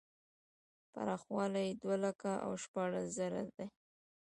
پراخوالی 0.93 1.63
یې 1.69 1.73
دوه 1.81 1.97
لکه 2.05 2.31
او 2.45 2.51
شپاړس 2.63 3.07
زره 3.17 3.41
دی. 3.55 3.65